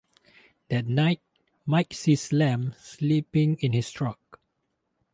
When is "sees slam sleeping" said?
1.93-3.57